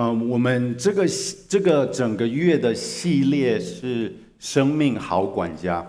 [0.00, 1.04] 嗯，我们这个
[1.48, 5.84] 这个整个月的系列是生命好管家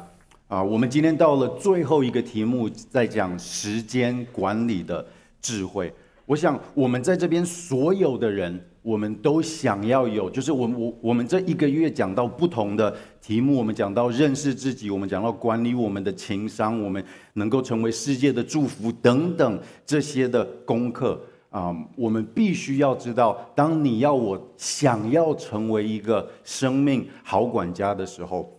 [0.47, 0.63] 啊。
[0.63, 5.05] 我们今天到了最后一个题目，在讲时间管理的
[5.39, 5.93] 智慧。
[6.25, 12.91] 我想我们在这边所有的人，我们都想要有，就是我我我们这一个月讲到不同的
[13.21, 21.21] 题目，我们讲到认识自己，我们讲到管理我们的情商，我们能够成为世界的祝福等等这些的功课。
[21.49, 28.55] 啊我们必须要知道，当你要我想要成为一个生命好管家的时候，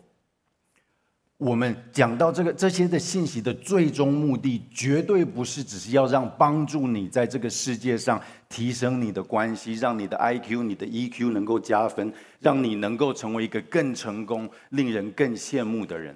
[1.36, 16.14] 我们讲到这个这些的信息的最终目的，绝对不是只是要让帮助你在这个世界上提升你的关系，让你的 IQ、你的 EQ 能够加分，让你能够成为一个更成功、令人更羡慕的人。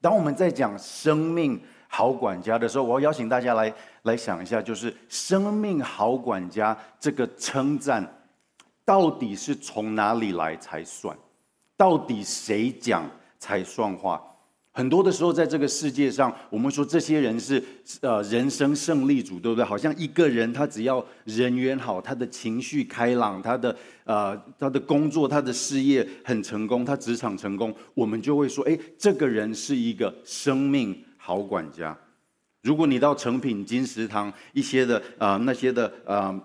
[0.00, 1.60] 当我们在讲生命，
[1.96, 8.04] 好管家的时候，我要邀请大家来来想一下，就是“生命好管家”这个称赞，
[8.84, 11.16] 到底是从哪里来才算？
[11.76, 14.20] 到底谁讲才算话？
[14.72, 17.62] 很多的时候，在这个世界上，我们说这些人是
[18.00, 19.64] 呃人生胜利组，对不对？
[19.64, 31.00] 好像一个人他只要人缘好，他的情绪开朗，他的呃他的工作、他的事业很成功，他职场成功，我们就会说，哎，这个人是一个生命。
[31.26, 31.96] 好管家，
[32.60, 36.40] 如果你到诚品、金石堂一些的啊、呃、那些的啊、呃，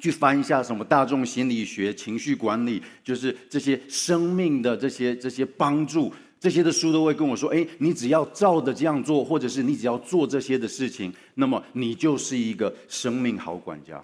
[0.00, 14.00] 去翻一下什么大众心理学、情绪管理，就是这些生命的这些这些帮助，这些的书都会跟我说：哎，你只要照着这样做，或者是你只要做这些的事情，那么你就是一个生命好管家。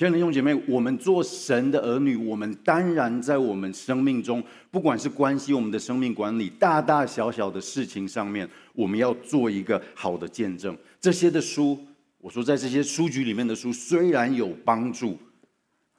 [0.00, 10.74] 亲爱的弟兄姐妹，我们做神的儿女，我们当然在我们生命中，不管是关系我们的生命管理，大大小小的事情上面，我们要做一个好的见证。
[11.02, 11.78] 这些的书，
[12.18, 15.18] 我说在这些书局里面的书，虽然有帮助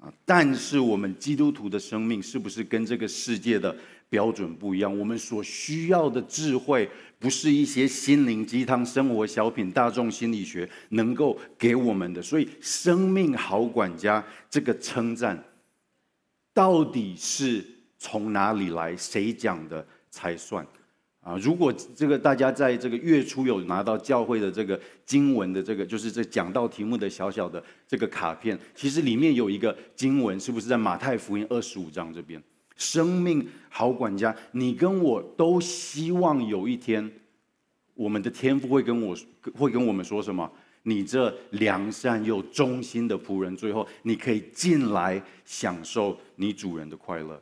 [0.02, 3.74] 啊，但是我们基督徒的生命是不是跟这个世界的
[4.10, 5.00] 标准不一样？
[5.00, 6.90] 我们所需要的智慧。
[7.20, 15.40] 不是一些心灵鸡汤、生活小品、大众心理学能够给我们的，所以“生命好管家”这个称赞，
[16.52, 17.64] 到底是
[18.00, 18.98] 从哪里来？
[18.98, 20.66] 谁讲的才算？
[21.22, 32.42] 啊，如果这个大家在这个月初有拿到教会的这个经文的这个，就是这讲道题目的小小的这个卡片，其实里面有一个经文，是不是在马太福音二十五章这边？
[32.76, 37.12] 生命好管家，你跟我都希望有一天，
[37.94, 39.16] 我们的天父会跟我
[39.54, 40.52] 会跟我们说什么？
[40.82, 47.40] 你这良善又忠心的仆人，最后你可以进来享受你主人的快乐。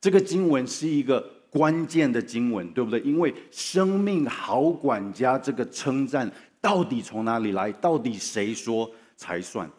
[0.00, 3.00] 这个经文是一个关键的经文，对不对？
[3.00, 6.30] 因为生命好管家这个称赞
[6.60, 7.72] 到底从哪里来？
[7.72, 9.70] 到底谁说才算？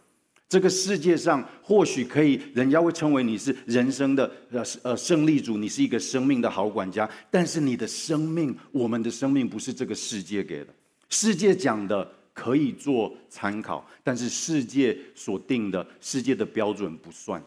[0.49, 7.07] 这个世界上或许可以，人家会称为你是人生的呃呃胜利组，你是一个生命的好管家。
[7.29, 10.73] 但是你的生命，我们的生命不是这个世界给的。
[11.09, 17.43] 世界讲的可以做参考，但是世界所定的世界的标准不算，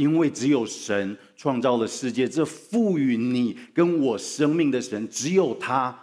[0.00, 5.94] 因为只有神创造了世界，这赋予你跟我生命的神，只有他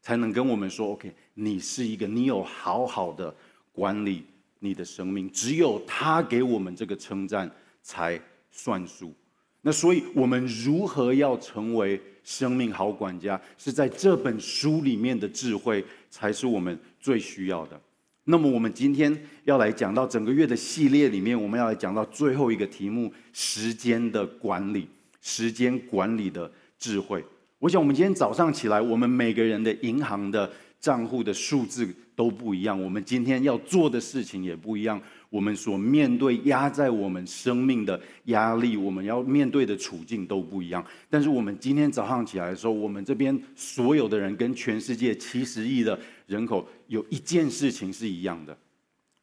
[0.00, 3.34] 才能跟我们说：“OK，你是一个，你有好好的
[3.70, 4.24] 管理。”
[4.64, 7.50] 你的生命，只有他给我们这个称赞
[7.82, 8.18] 才
[8.48, 9.12] 算数。
[9.60, 17.80] 那所以，我们如何要成为生命好管家，是在这本书里面的智慧，才是我们最需要的。
[18.24, 24.86] 那么，我们今天要来讲到整个月的系列里面，我们要来讲到最后一个题目：时间的管理，
[25.20, 27.24] 时间管理的智慧。
[27.58, 35.00] 我想，我们今天早上起来，我们每个人的银行的账户的数字都不一样，我们今天要做的事情也不一样，
[35.32, 40.84] 我们所面对压在我们生命的压力，我们要面对的处境都不一样。
[41.08, 48.54] 但是我们今天早上起来的时候，我们这边所有的人跟全世界七十亿的人口有一件事情是一样的，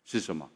[0.03, 0.49] 是什么？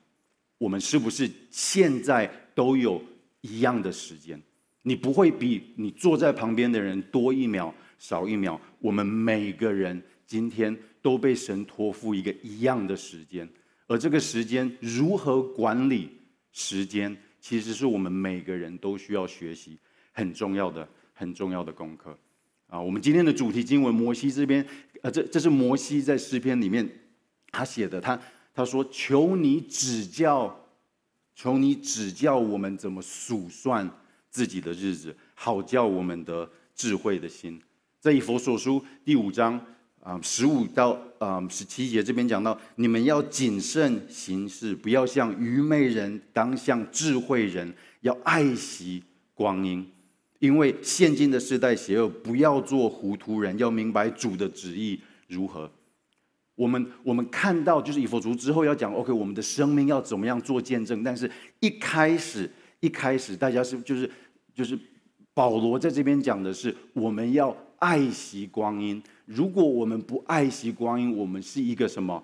[0.58, 3.00] 我们是不是现在都有
[3.42, 4.42] 一样的时间？
[4.82, 8.60] 你不会比你坐在旁边的人多一秒少一秒。
[8.80, 10.76] 我们每个人今天。
[11.04, 13.46] 都被神托付一个一样的时间，
[13.94, 16.10] 而这个时间如何管理
[16.52, 19.78] 时间，其实是我们每个人都需要学习
[20.12, 22.18] 很重要的、很重要的功课。
[22.66, 24.66] 啊，我们今天的主题经文，摩西这边，
[25.04, 26.90] 呃，这这是摩西在诗篇里面
[27.52, 28.20] 他写的，他
[28.52, 30.68] 他说：“求你指教，
[31.36, 33.88] 求你指教我们怎么数算
[34.32, 37.62] 自己的日子，好叫我们得智慧的心。”
[38.02, 39.64] 在以弗所书第五章。
[40.04, 49.02] 啊，十五到啊十七节这边讲到，你们要谨慎行事，不要像愚昧人，当像智慧人，要爱惜
[49.34, 49.90] 光阴。
[50.40, 55.72] 因为现今的世代邪恶，不要做糊涂人，要明白主的旨意如何。
[56.56, 61.02] 我们我们看到就是以弗族之后要讲，OK，我们的生命要怎么样做见证？
[61.02, 62.52] 但是一开始
[62.82, 64.12] 一开始大家是就是
[64.54, 64.78] 就是
[65.34, 69.02] 保罗在这边讲的是，我们要爱惜光阴。
[69.26, 72.22] 如果我们不爱惜光阴，我们是一个什么？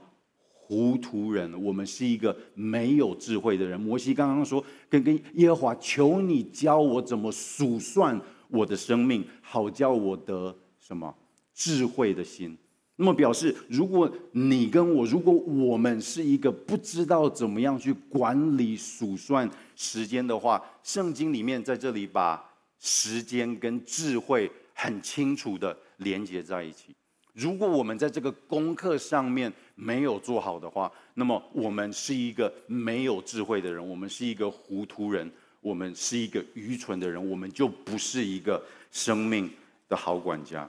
[0.72, 3.82] 糊涂人，我们是一个没有智慧的人。
[3.82, 11.12] 摩西刚刚说，跟跟耶和华求你教我怎么数算我的生命，好叫我得什么
[11.56, 12.56] 智慧的心。
[12.98, 22.48] 那么表示，如果你跟我，如果我们是一个不知道怎么样去管理数算时间的话，圣经里面在这里把
[22.78, 26.96] 时间跟智慧很清楚的连接在一起。
[27.34, 35.30] 如果我们在这个功课上面没有做好的话，那么我们是一个没有智慧的人，我们是一个糊涂人，
[35.60, 39.50] 我们是一个愚蠢的人，我们就不是一个生命
[39.90, 40.68] 的好管家。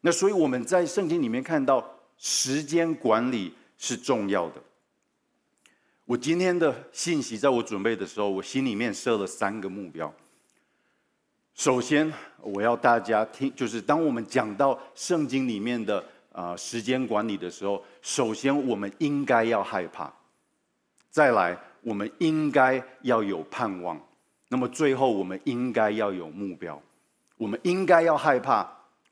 [0.00, 1.84] 那所以我们在圣经里面看到
[2.16, 4.62] 时间管理是重要的。
[6.04, 10.12] 我今天的信息在我准备的时候，我心里面设了三个目标。
[11.58, 12.08] 首先，
[12.40, 20.08] 我要大家听，就是当我们讲到圣经里面的啊时间管理的时候，首先我们应该要害怕，
[21.10, 24.00] 再来我们应该要有盼望，
[24.48, 26.80] 那么最后我们应该要有目标。
[27.36, 28.64] 我们应该要害怕，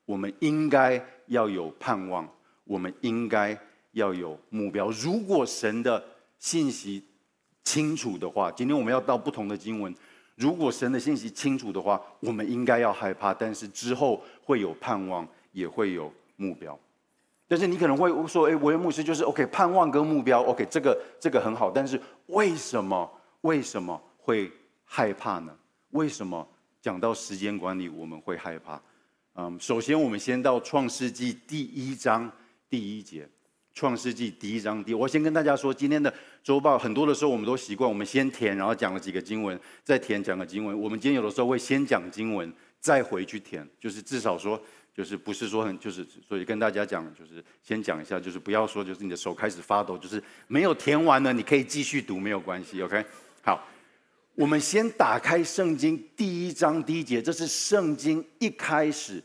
[0.04, 2.28] 我们应该要有盼望，
[2.62, 3.58] 我们应该
[3.90, 4.88] 要有目标。
[4.90, 6.00] 如果神的
[6.38, 7.02] 信息
[7.64, 9.92] 清楚的话，今天我们要到不同的经文。
[10.36, 16.78] 如果神的信息清楚的话，我们应该要害怕，但是之后会有盼望，也会有目标。
[17.48, 21.70] 但是你可能会说：“哎，维恩牧师就是 OK，盼望跟目标 OK，这个这个很好。
[21.70, 23.10] 但是为什么
[23.40, 24.52] 为什么会
[24.84, 25.56] 害怕呢？
[25.90, 26.46] 为什么
[26.82, 28.80] 讲到时间管理我们会害怕？
[29.36, 32.30] 嗯，首先我们先到创世纪第一章
[32.68, 33.28] 第一节。
[33.72, 36.12] 创世纪第一章第，我先跟大家说，今天的
[36.46, 40.80] 周报很多的时候，我们都习惯我们先填，然后讲了几个经文，再填讲个经文。
[40.80, 44.56] 我们今天有的时候会先讲经文，再回去填，就是至少说，
[44.94, 53.04] 就是不是说很，就是所以跟大家讲，就是先讲一下，就是不要说，就是你的手开始发抖，就是没有填完呢，你可以继续读，没有关系，OK？
[53.42, 53.66] 好，
[54.36, 59.20] 我们先打开圣经第一章第一节，这是圣经一开始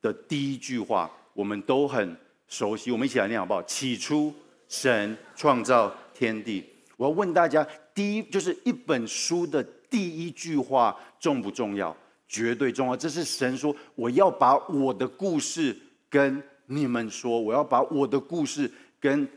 [0.00, 2.16] 的第一句话，我们都很。
[2.48, 3.60] 熟悉，我们一起来念好不好？
[3.64, 4.32] 起初，
[4.68, 6.64] 神创造天地。
[6.96, 11.94] 我要问大家，第一就是一本书的第一句话重不重要？
[12.26, 12.96] 绝对重要。
[12.96, 15.76] 这是神说，我要把我的故事
[16.08, 19.28] 跟你们说，我要把我的故事跟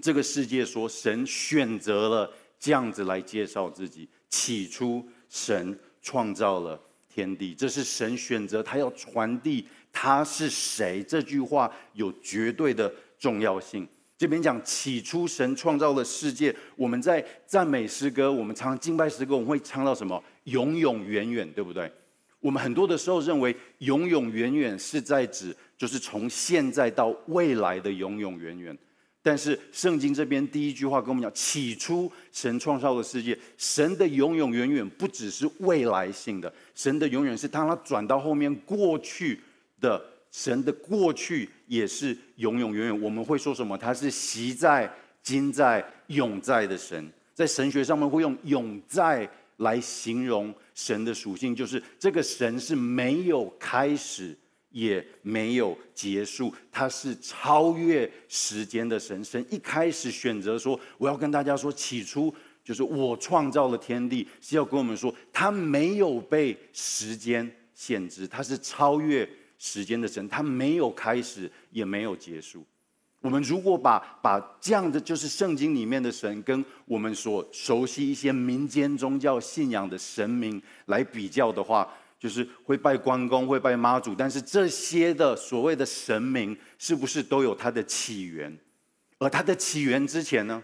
[0.00, 0.88] 这个世界说。
[0.88, 4.08] 神选择了这样子来介绍自己。
[4.30, 6.80] 起初，神创造了
[7.12, 9.68] 天地，这是神选择，他要传递。
[9.92, 11.02] 他是谁？
[11.02, 13.86] 这句话有绝对的重要性。
[14.18, 20.22] 这边讲起初神创造了世界，我们在赞美诗歌，我们唱敬拜诗歌，我们会唱到什么？
[20.44, 21.90] 永永远远，对不对？
[22.40, 28.76] 我们很多的时候认为永永远远是在指就是从现在到未来的永永远远。
[29.22, 39.40] 但是圣经这边第一句话跟我们讲，起初神创造了世界，神的永永远远不只是未来性的，神的永远是当他转到后面过去。
[39.78, 43.76] 的神的过去也是永永远远，我们会说什么？
[43.76, 44.90] 他是昔在、
[45.22, 47.10] 今在、永在的神。
[47.34, 49.28] 在神学上面会用“永在”
[49.58, 54.36] 来形容神的属性，就是这个神是没有开始，
[54.70, 59.22] 也没有结束，他是超越时间的神。
[59.24, 69.28] 神一开始选择说：“我要跟大家说，起初就是我创造了天地。”是要跟我们说，他没有被时间限制，他是超越。
[69.66, 72.64] 时间的神，他没有开始，也没有结束。
[73.20, 88.56] 我们如果把把这样的就是圣经里面的神，跟我们所熟悉一些民间宗教信仰的神明来比较的话，就是会拜关公，会拜妈祖，但是这些的所谓的神明，是不是都有它的起源？
[89.18, 90.62] 而它的起源之前呢，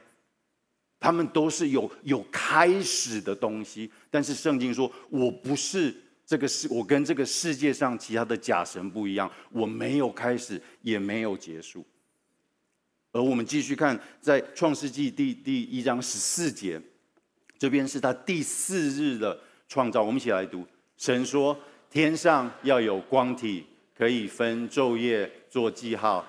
[1.00, 3.90] 他们都是有有开始的东西。
[4.08, 5.92] 但是圣经说，我不是。
[6.32, 11.84] 这个是我跟这个世界上其他的假神不一样，我没有开始，也没有结束。
[13.12, 16.80] 而我们继续看，在创世纪第第一章十四节，
[17.58, 20.02] 这边是他第四日的创造。
[20.02, 21.54] 我们一起来读：神说，
[21.90, 26.24] 天上要有光体，可以分昼夜，做记号，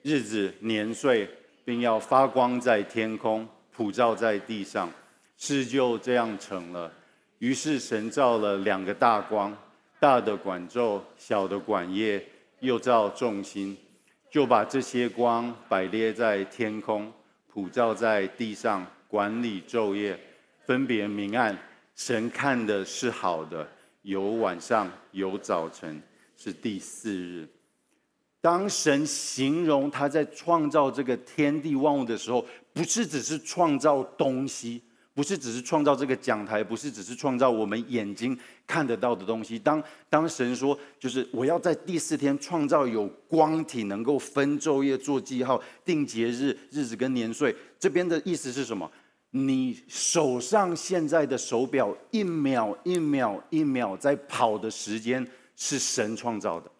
[0.00, 1.28] 日子年岁，
[1.62, 4.90] 并要发光在天空，普照在地上。
[5.36, 6.90] 事就这样成了。
[7.38, 9.56] 于是神造了两个大光，
[10.00, 12.24] 大的管昼，小的管夜，
[12.60, 13.76] 又造众星，
[14.30, 17.12] 就把这些光摆列在天空，
[17.46, 20.18] 普照在地上，管理昼夜，
[20.64, 21.56] 分别明暗。
[21.94, 23.66] 神看的是好的，
[24.02, 26.02] 有晚上，有早晨，
[26.36, 27.48] 是第四日。
[28.40, 34.82] 当神形容他在创造这个天地万物的时候，不是只是创造东西，
[35.16, 39.58] 不是只是创造这个讲台，不是只是创造我们眼睛看得到的东西。
[39.58, 47.56] 当当神说，就是我要在第四天创造有光体，能够分昼夜、做记号、定节日、日子跟年岁。
[47.78, 48.90] 这边的意思是什么？
[49.30, 56.70] 你手上现在的手表，一秒一秒一秒在跑的时间，是神创造的。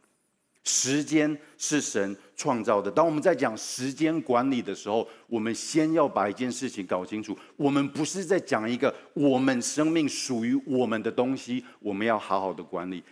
[0.62, 2.90] 时间是神创造的。
[2.90, 13.02] 当我们在讲时间管理的时候，我们先要把一件事情搞清楚：我们不是在讲一个我们生命属于我们的东西，我们要好好的管理。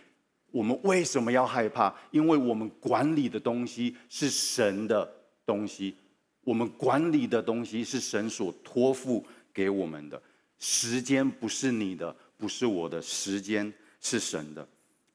[0.51, 1.93] 我们为什么要害怕？
[2.11, 5.11] 因为我们管理的东西是神的
[5.45, 5.95] 东西，
[6.43, 10.21] 我们管理的东西是神所托付给我们的。
[10.59, 14.65] 时间不是你的，不是我的，时间是神的。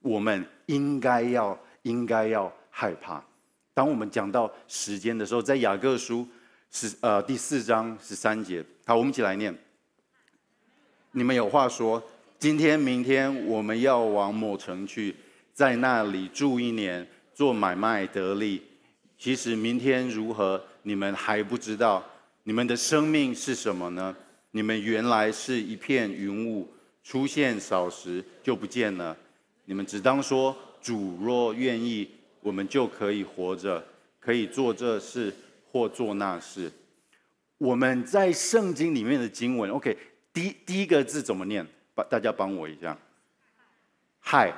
[0.01, 1.57] 我们应该要。
[1.83, 3.25] 应该要害怕。
[3.81, 6.27] 当我们讲到时间的时候，在雅各书
[6.69, 9.51] 十呃第四章十三节，好，我们一起来念。
[11.13, 11.99] 你们有话说，
[12.37, 15.15] 今天、明天我们要往某城去，
[15.51, 18.61] 在那里住一年，做买卖得利。
[19.17, 22.05] 其实明天如何，你们还不知道。
[22.43, 24.15] 你们的生命是什么呢？
[24.51, 26.71] 你们原来是一片云雾，
[27.03, 29.17] 出现少时就不见了。
[29.65, 30.55] 你们只当说。
[30.83, 32.09] 主若愿意，
[32.41, 33.83] 我们就可以活着，
[34.19, 35.33] 可以做这事
[35.71, 36.71] 或做那事。
[37.57, 39.97] 我们在圣经里面的经文，OK，
[40.33, 41.65] 第第一个字怎么念？
[41.93, 42.97] 帮大家帮我一下。
[44.19, 44.53] 嗨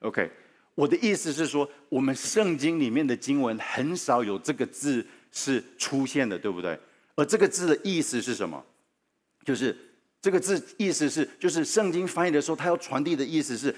[0.00, 0.30] ，OK，
[0.74, 6.78] 我的意思是说，我们圣经里面的经文很少有这个字是出现的，对不对？
[7.16, 8.64] 而这个字的意思是什么？
[9.44, 9.76] 就是
[10.20, 13.74] 这个字意思是，就是圣经翻译的时候，它要传递的意思是。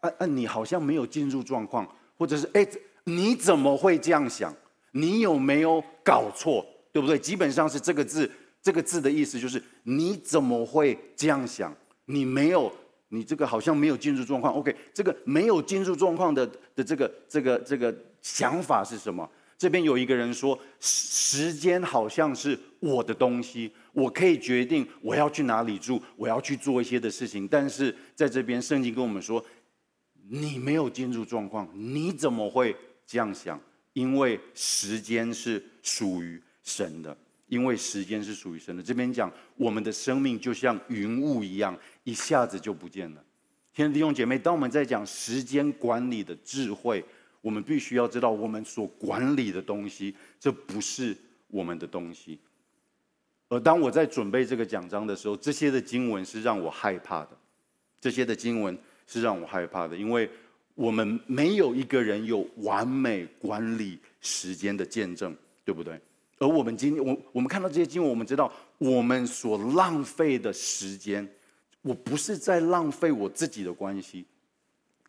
[0.00, 0.26] 啊啊！
[0.26, 2.66] 你好像没有进入状况，或者是哎，
[3.04, 4.54] 你怎么会这样想？
[4.92, 6.66] 你有没有搞错？
[6.90, 7.18] 对不对？
[7.18, 8.30] 基本上是这个字，
[8.62, 11.76] 这个字的意思就是你怎么会这样想？
[12.06, 12.72] 你没有，
[13.10, 14.54] 你这个好像没有进入状况。
[14.54, 19.28] OK，这个没有进入状况的的这个这个这个想法是什么？
[19.58, 27.46] 这边有一个人说，时间好像是我的东西，我可以决定我要去哪里住，我要去做一些的事情。
[27.46, 29.44] 但是在这边圣经跟我们说。
[30.28, 32.74] 你没有进入状况，你怎么会
[33.06, 33.60] 这样想？
[33.92, 37.16] 因为时间是属于神的，
[37.46, 38.82] 因为时间是属于神的。
[38.82, 43.24] 这边讲，我们的生命就像云雾一样，一下子就不见了。
[43.72, 47.02] 亲爱的弟兄姐妹，当我们在讲时间管理的智慧，
[47.40, 51.16] 我们必须要知道，我们所管理的东西，这不是
[51.48, 52.38] 我们的东西。
[53.48, 57.30] 而当我在准备这个讲章的时候，这些的经文是让我害怕的，
[58.00, 58.76] 这些的经文。
[59.06, 60.28] 是让我害怕的，因为
[60.74, 65.34] 我们没有一个人有完美管理时间的见证，
[65.64, 65.98] 对不对？
[66.38, 71.26] 而我们今天，我我们看到这些经文，我们知道我们所浪费的时间，
[71.80, 74.26] 我不是在浪费我自己的关系。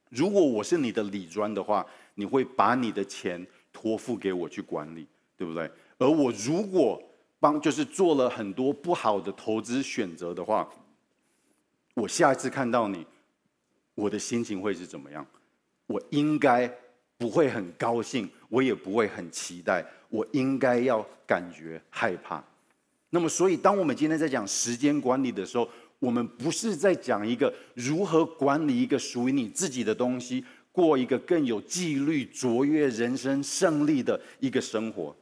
[0.10, 1.86] 如果我是你的理专的话，
[2.16, 5.70] 你会把你的钱托付给我去管理，对不对？
[5.98, 7.01] 而我如果
[7.42, 10.70] 帮，就是做了很多不好的投资选择的话，
[11.94, 13.06] 我下一次看到你。
[13.98, 15.25] 我的心情会是怎么样？
[15.88, 16.72] 我应该
[17.18, 22.44] 不会很高兴，我也不会很期待，我应该要感觉害怕。
[23.10, 35.16] 那么，所以当我们今天在讲时间管理的时候，我们不是在讲一个如何管理一个属于你自己的东西，过一个更有纪律、卓越人生胜利的一个生活。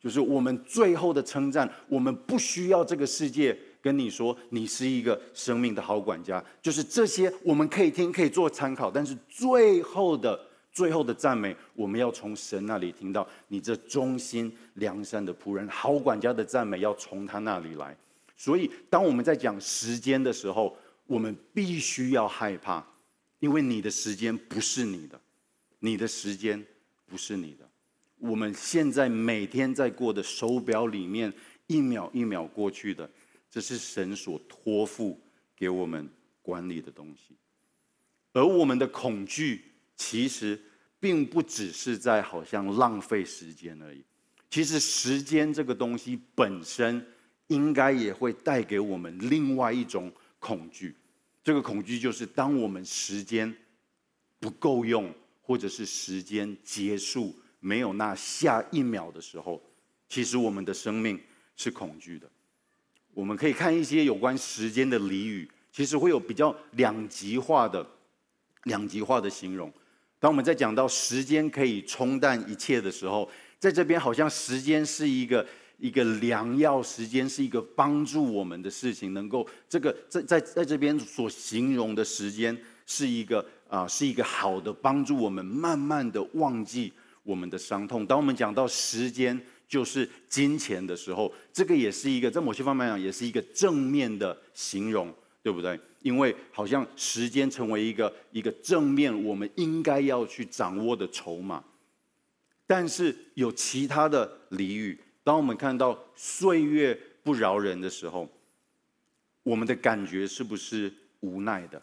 [0.00, 3.54] 就是我们最后的称赞，我们不需要这个世界。
[3.84, 8.90] 跟你说，你是一个生命的好管家，就是这些我们可以听，可以做参考。
[8.90, 10.40] 但是最后的
[10.72, 17.94] 最后的赞美，我们要从神那里听到，你这忠心良善的仆人，好管家的赞美要从他那里来。
[18.38, 20.74] 所以，当我们在讲时间的时候，
[21.06, 22.82] 我们必须要害怕，
[23.38, 25.20] 因为你的时间不是你的，
[25.80, 26.64] 你的时间
[27.04, 27.68] 不是你的。
[28.18, 31.30] 我们现在每天在过的手表里面，
[31.66, 33.06] 一秒一秒过去的。
[33.54, 35.16] 这是神所托付
[35.54, 36.10] 给我们
[36.42, 37.36] 管理的东西，
[38.32, 40.60] 而我们的恐惧其实
[40.98, 44.02] 并不只是在好像浪费时间而已。
[44.50, 47.06] 其实时间这个东西本身，
[47.46, 50.96] 应该也会带给我们另外一种恐惧。
[51.44, 53.56] 这个恐惧就是当我们时间
[54.40, 59.62] 不够用，或者是时间结束没有那下一秒的时候，
[60.08, 61.20] 其实我们的生命
[61.54, 62.28] 是恐惧的。
[63.14, 67.86] 我们可以看一些有关时间的俚语，其实会有比较两极化的、
[68.64, 69.72] 两极化的形容。
[70.18, 75.46] 当我们在讲到时间可以冲淡一切的时候，在这边好像时间是一个
[75.78, 86.92] 一个良药，时间是一个帮助我们的事情，能够这个在在在这边所形容的时间是一个啊、是一个好的帮助我们慢慢的忘记
[87.22, 88.04] 我们的伤痛。
[88.04, 89.40] 当我们讲到时间。
[89.74, 95.12] 就是金钱的时候，这个也是一个在某些方面讲，也是一个正面的形容，
[95.42, 95.76] 对不对？
[96.00, 101.64] 因为好像时间成为一个一个正面，我们应该要去掌握的筹码。
[102.68, 108.30] 但是有其他的俚语，当我们看到岁月不饶人的时候，
[109.42, 111.82] 我们的感觉是不是无奈的？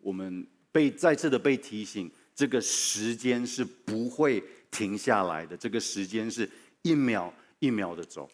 [0.00, 4.42] 我们被再次的被提醒，这个时间是不会。
[4.70, 6.48] 停下来的这个时间是
[6.82, 8.28] 一秒一秒的走。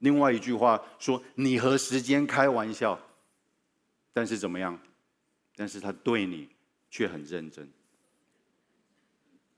[0.00, 3.00] 另外一句话说：“你和时间开玩笑，
[4.12, 4.78] 但是怎么样？
[5.56, 6.48] 但是他对你
[6.90, 7.68] 却很认真。”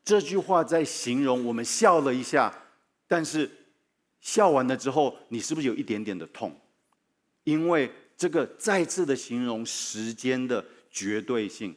[0.05, 2.55] 这句话在形容我们笑了一下，
[3.07, 3.51] 但是
[4.21, 6.57] 笑完了之后，你是不是有一点点的痛？
[7.45, 11.77] 因为这个再次的形容时间的绝对性，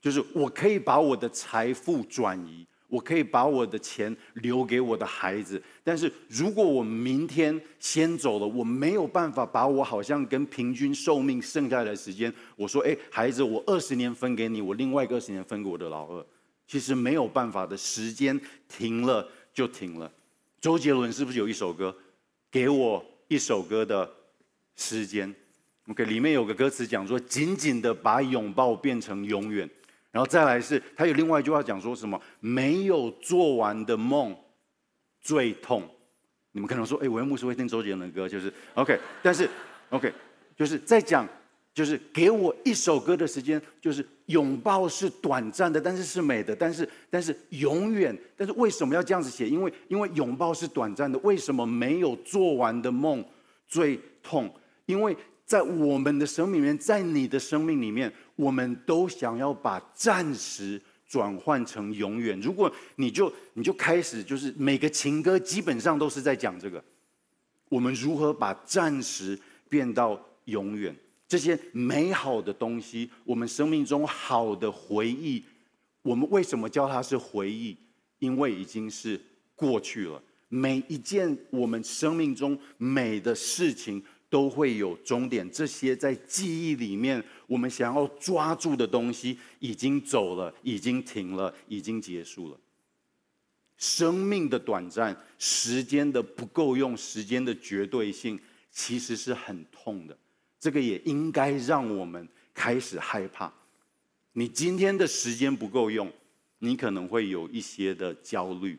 [0.00, 2.66] 就是我可以把我的财富转移。
[2.88, 16.24] 我可以把我的钱留给我的孩子，但是如果我明天先走了，我没有办法把我好像跟平均寿命剩下来的时间，我说，哎，孩子，我二十年分给你，我另外一个二十年分给我的老二，
[16.66, 20.10] 其实没有办法的，时间停了就停了。
[20.58, 21.94] 周杰伦是不是有一首歌，
[22.50, 24.10] 给我一首歌的
[24.76, 25.32] 时间
[25.88, 29.68] ？OK，里面有个歌词讲说，紧紧的把拥抱变成永远。
[30.10, 32.20] 然后再来是，他有另外一句话讲说什么？
[32.40, 34.34] 没有做完的梦
[35.20, 35.82] 最痛。
[36.52, 38.98] 你们可能说，哎，我牧师会听周杰伦的歌，就是 OK。
[39.22, 39.48] 但是
[39.90, 40.12] OK，
[40.56, 41.28] 就是在讲，
[41.74, 48.16] 就是给我一首歌的时间，就是拥抱是短暂的，但是是美的，但是但是永远。
[48.34, 49.46] 但是为什么要这样子写？
[49.46, 51.18] 因为因为拥抱是短暂的。
[51.18, 53.22] 为什么没有做完的梦
[53.66, 54.50] 最痛？
[54.86, 55.14] 因为。
[55.48, 62.40] 在我们的生命里面，在你的生命里面，我们都想要把暂时转换成永远。
[62.40, 66.82] 如果你就你就开始，就是每个情歌基本上都是在讲这个，
[67.68, 69.36] 我们如何把暂时
[69.68, 70.94] 变到永远？
[71.26, 75.42] 这些美好的东西，我们生命中好的回忆，
[76.02, 77.76] 我们为什么叫它是回忆？
[78.20, 79.20] 因为已经是
[79.56, 80.22] 过去了。
[80.48, 84.00] 每一件我们生命中美的事情。
[84.30, 85.50] 都会有终点。
[85.50, 92.60] 这些在记忆里面，我们想要抓住的东西，已经走了，已经停了，已经结束了。
[93.78, 98.38] 生命的短暂，时间的不够用，时间的绝对性，
[98.70, 100.16] 其实是很痛的。
[100.60, 103.52] 这个也应该让我们开始害怕。
[104.32, 106.12] 你今天的时间不够用，
[106.58, 108.78] 你可能会有一些的焦虑。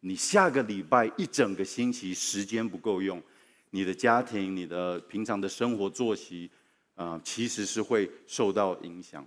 [0.00, 3.20] 你下个礼拜一整个星期时间不够用。
[3.70, 6.48] 你的家庭、你的平常的生活作息，
[6.94, 9.26] 啊、其实是会受到影响。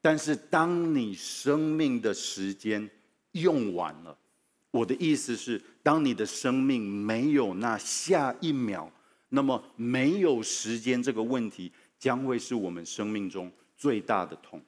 [0.00, 2.88] 但是，当你生命的时间
[3.32, 4.16] 用完了，
[4.70, 8.90] 我的意思是，当你的生命没有那下一秒，
[9.28, 14.62] 那么没有时间这个问题，将会是我们生命中最大的痛。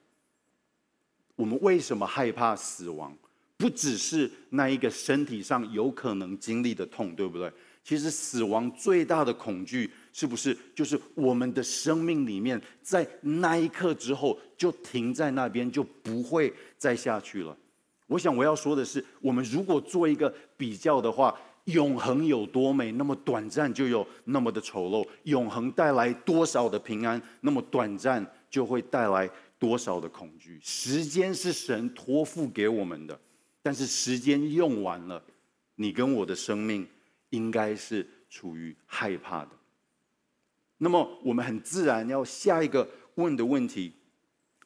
[1.35, 3.17] 我们为什么害怕死亡？
[3.57, 7.51] 不只是那一个身体上有可能经历的痛，对不对？
[7.83, 17.57] 其实死亡最大的恐惧，是不是就是我们的生命里面，在那一刻之后就停在那边，就不会再下去了？
[18.07, 21.33] 我想我要说的是，我们如果做一个比较的话，
[21.65, 30.59] 永恒有多美，那么短暂就有那么的丑陋；永恒带来多少的平安，那么短暂就会带来多少的恐惧。
[30.61, 33.19] 时间是神托付给我们的，
[33.61, 35.23] 但是时间用完了，
[35.75, 36.87] 你跟我的生命。
[37.31, 39.51] 应该是处于害怕的。
[40.83, 43.93] 那么，我们很自然要下一个问的问题，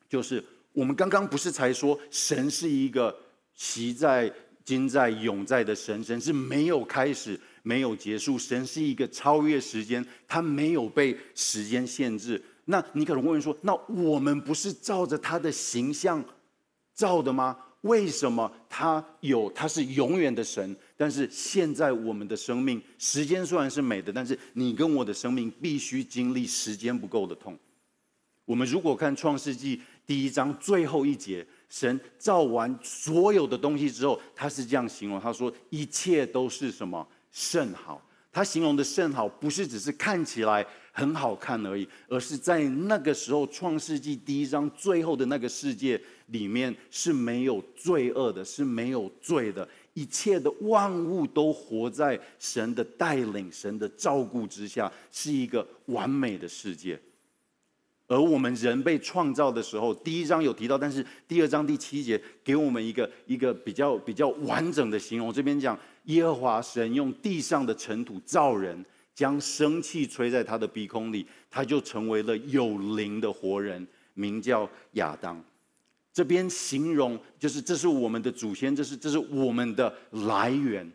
[0.07, 3.13] 就是我们刚刚不是才说神是一个
[3.53, 12.41] 昔在、今在、永在的神，神是没有开始、没有结束，神是一个超越时间，他没有被时间限制。
[12.63, 16.23] 那你可能问说，那我们不是照着他的形象
[16.93, 17.57] 造的吗？
[17.85, 20.75] 为什么他有，他是永远的神？
[20.97, 27.57] 但是现在我们的生命，时间虽然是美的，但是你跟我的生命必须经历时间不够的痛。
[28.43, 38.01] 我们如果看创世纪第一章最后一节，神造完所有的东西之后，他是这样形容：他说一切都是什么甚好。
[38.31, 56.99] 他形容的甚好，不是只是看起来很好看而已，而是在那个时候，创世纪第一章最后的那个世界里面是没有罪恶的，是没有罪的，一切的万物都活在神的带领、神的照顾之下，是一个完美的世界。
[58.07, 65.33] 而我们人被创造的时候，第一章有提到，但是第二章第七节给我们一个一个比较比较完整的形容。
[65.33, 68.85] 这边讲耶和华神用地上的尘土造人，
[69.15, 75.43] 将生气吹在他的鼻孔里，他就成为了有灵的活人，名叫亚当。
[76.15, 79.93] 这边形容就是这是我们的祖先，这是这是我们的
[80.29, 80.89] 来源。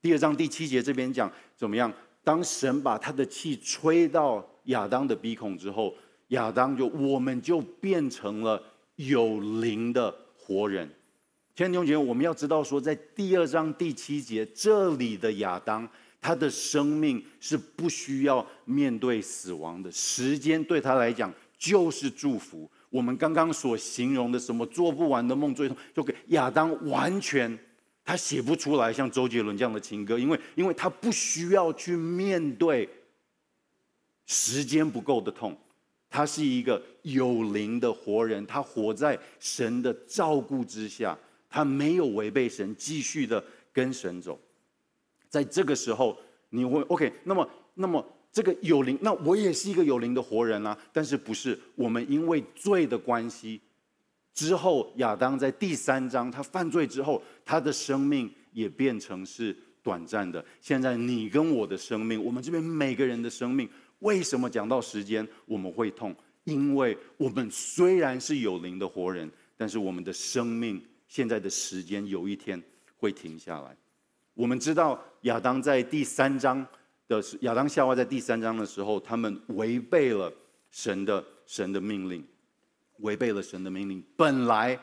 [0.00, 1.92] 第二章第七节这边讲怎么样？
[2.22, 5.92] 当神把他的气吹到亚当的鼻孔之后，
[6.28, 8.62] 亚当就我们就变成了
[8.94, 10.88] 有灵的活人。
[11.56, 15.88] 亲爱的弟兄姐妹，我们要知道说，在第二章第七节这里的亚当，
[16.20, 22.70] 他的生命是不需要面对死亡的，时间对他来讲就是祝福。
[22.90, 27.58] 我们刚刚所形容的什么做不完的梦、最痛，就给亚当完全
[28.04, 32.88] 他写不出来，像周杰伦这样的情歌，因为因为他不需要去面对。
[34.30, 35.56] 时间不够的痛，
[36.10, 44.38] 他是一个有灵的活人，他活在神的照顾之下，他没有违背神，继续的跟神走。
[45.30, 46.14] 在这个时候，
[46.50, 47.10] 你会 OK？
[47.24, 50.76] 那么，那么这个有灵，那我也是一个有灵的活人啊。
[50.92, 53.60] 但是不是我们因为罪的关系，
[54.34, 60.44] 之后亚当在第三章他犯罪之后，他的生命也变成是短暂的。
[60.60, 63.68] 现在你跟我的生命，我们这边每个人的生命。
[64.00, 66.14] 为什么讲到时间我们会痛？
[66.44, 72.62] 因为我们虽然是有灵的活人，但是我们的生命现在的时间有一天
[72.96, 73.76] 会停下来。
[74.34, 76.64] 我们知道亚当在第三章
[77.08, 80.32] 的亚当夏娃在第三章的时候，他们违背了
[80.70, 82.24] 神的神的命令，
[82.98, 84.00] 违背了神的命令。
[84.16, 84.78] 本来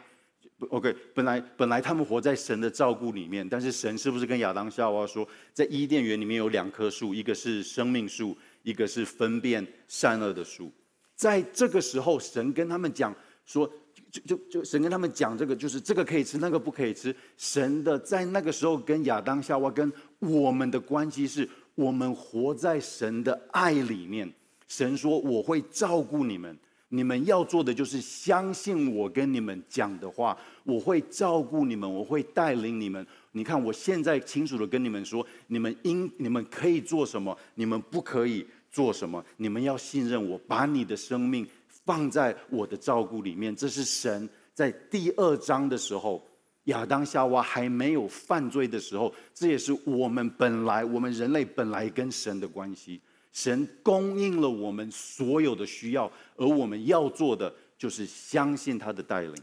[0.69, 8.35] ，OK，本来本来他们活在神的照顾里面，但是神是不是跟亚当夏娃说，在伊甸园里面有两棵树，一个是生命树。
[8.65, 10.71] 一个是分辨善恶的树，
[11.13, 13.71] 在这个时候，神跟他们讲说，
[14.09, 17.15] 就就就神跟他们讲这个，就是这个可以吃，那个不可以吃。
[17.38, 19.93] 神的在那个时候跟亚当夏娃跟
[20.25, 24.31] 我们的关系是，我们活在神的爱里面。
[24.67, 26.57] 神说我会照顾你们，
[26.89, 33.05] 你们要做的就是相信我跟你们讲的话，我会照顾你们，我会带领你们。
[33.31, 39.23] 你看，我现在清楚的跟你们说，你们应你们可以做什么，你们不可以做什么。
[39.38, 43.55] 你们要信任我，把你的生命放在我的照顾里面。
[43.55, 46.25] 这是神在第二章的时候，
[46.65, 53.01] 亚当夏娃还没有犯罪的时候，这也是我们本来我们人类本来跟神的关系。
[53.32, 59.36] 神供应了我们所有的需要，而我们要做的就是相信他的带领。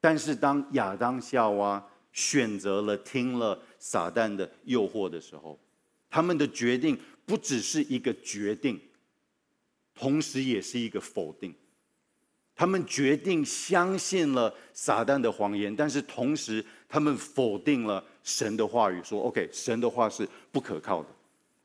[0.00, 5.58] 但是当亚当夏娃，选择了听了撒旦的诱惑的时候，
[6.08, 8.80] 他们的决定不只是一个决定，
[9.94, 11.54] 同时也是一个否定。
[12.54, 21.08] 他们决定相信了撒旦的谎言，但是同时他们否定了神的话语，说：“OK，神的话是不可靠的。”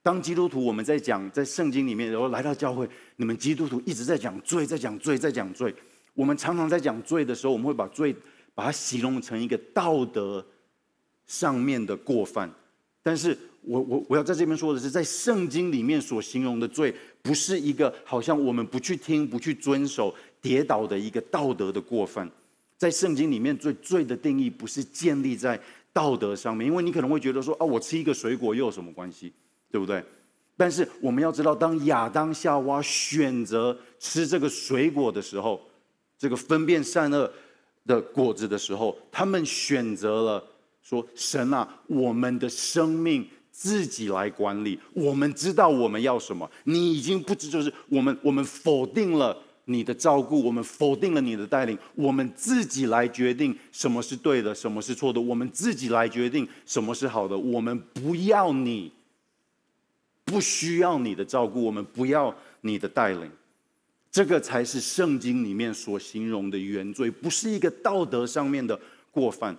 [0.02, 5.74] 当基督徒我们在讲在圣经里面，然后来到教会，你们基督徒一直在讲罪，在讲罪，在讲罪。
[6.14, 8.16] 我们常常在讲罪的时候，我们会把罪。
[8.56, 10.46] 把它形容成一个道德
[11.26, 12.52] 上面的过犯，
[13.02, 22.30] 但是我我我要在这边说的是，在圣经里面所形容的罪，不是一个好像我们不去听、不去遵守、跌倒的一个道德的过犯。
[22.78, 25.60] 在圣经里面，最罪的定义不是建立在
[25.92, 29.34] 道德上面，因为你可能会觉得说啊，我吃一个水果又有什么关系，
[29.72, 30.04] 对不对？
[30.56, 35.62] 但是我们要知道，当亚当夏娃选择吃这个水果的时候，
[36.18, 37.32] 这个分辨善恶。
[37.86, 40.44] 的果子的时候，他们选择了
[40.84, 46.48] 说：“神啊，我们的生命自己来管理，我们知道我们要什么。
[46.66, 49.36] 你已经不知，就是我们，我们否定了
[49.70, 57.38] 你的照顾，我们否定了你的带领，我们自己来决定什么是对的，什么是错的，我们自己来决定什么是好的。
[57.38, 58.92] 我们不要你，
[60.26, 63.30] 不需要你的照顾，我们不要你的带领。”
[64.12, 68.78] 这个才是圣经里面所形容的原罪，不是一个道德上面的
[69.12, 69.56] 过犯。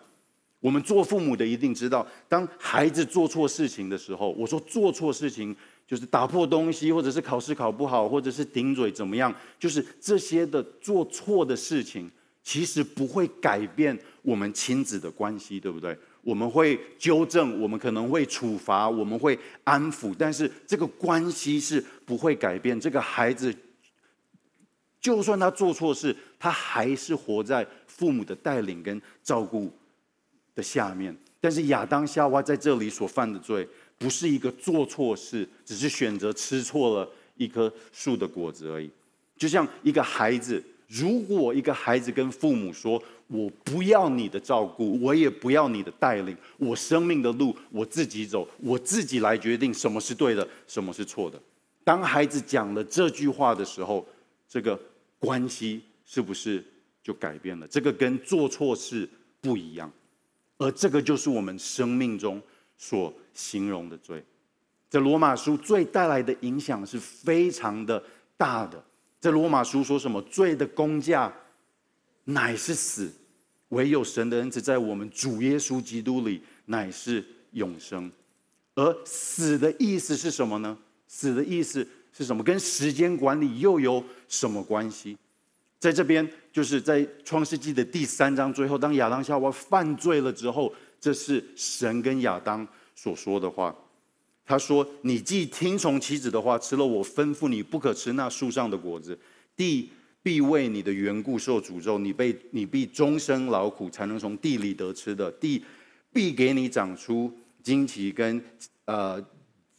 [0.58, 5.54] 我们做父母的一定知道，当孩子做错事情的时候，我说做错事情，
[5.90, 12.08] 就是打破东西，或者是考试考不好，或者是顶嘴怎么样，就是这些的做错的事情，
[12.44, 15.98] 其实不会改变我们亲子的关系，对不对？
[16.22, 22.78] 我们会纠正，我们可能会处罚，我们会安抚，但是这个关系是不会改变。
[22.78, 23.52] 这个孩子，
[25.00, 29.68] 就算他做错事，他还是活在父母的带领跟照顾
[30.54, 31.16] 的下面。
[31.40, 33.66] 但是亚当夏娃在这里所犯的罪，
[34.00, 38.88] 不是一个做错事，只是选择吃错了一棵树的果子而已。
[39.36, 46.34] 就像一个孩子，如果一个孩子跟父母说，我不要你的照顾，我也不要你的带领。
[46.56, 51.38] 我生命的路我自己走，我自己来决定什么是对的，什么是错的。
[51.84, 54.08] 当孩子讲了这句话的时候，
[54.48, 54.80] 这个
[55.18, 56.64] 关系是不是
[57.02, 57.68] 就改变了？
[57.68, 59.06] 这个跟做错事
[59.42, 59.92] 不一样，
[60.56, 62.40] 而这个就是我们生命中
[62.80, 64.24] 所形容的罪。
[64.88, 68.02] 这罗马书罪带来的影响是非常的
[68.38, 68.82] 大的。
[69.20, 70.20] 这罗马书说什么？
[70.22, 71.30] 罪的工价
[72.24, 73.12] 乃是死。
[73.68, 78.10] 唯有神的恩赐在我们主耶稣基督里乃是永生，
[78.74, 80.76] 而死的意思是什么呢？
[81.06, 82.42] 死的意思是什么？
[82.42, 85.16] 跟时间管理又有什么关系？
[85.78, 93.74] 在这边，就是在创世纪的第三章最后，当亚当夏娃犯罪了之后，这是神跟亚当所说的话。
[94.44, 99.18] 他说：“你既听从妻子的话，吃了我吩咐你不可吃那树上的果子，
[99.56, 99.90] 地。”
[100.22, 105.32] 必为你的缘故受诅咒，你被你必终生劳苦，才能从地里得吃的。
[105.32, 105.64] 地
[106.12, 107.32] 必给你长出
[107.62, 108.38] 荆棘跟
[108.84, 109.18] 呃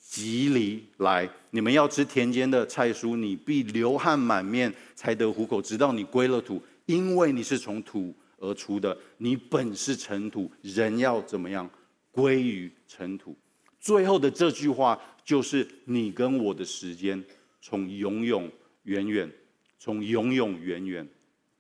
[0.03, 1.29] 蒺藜来。
[1.51, 11.69] 你们要吃田间的菜蔬，你必流汗满面才得糊口，直到你归了土，因为你是从土而出的，你本是尘土，人要怎么样
[12.12, 13.34] 归于尘土。
[13.80, 17.23] 最后的这句话就是你跟我的时间，
[17.62, 18.51] 从永永
[18.84, 19.32] 远远。
[19.84, 21.10] 从永永远远